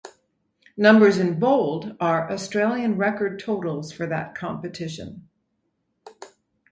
Numbers 0.75 1.19
in 1.19 1.37
bold 1.37 1.95
are 1.99 2.27
Australian 2.31 2.97
record 2.97 3.37
totals 3.37 3.91
for 3.91 4.07
that 4.07 4.33
competition. 4.33 5.29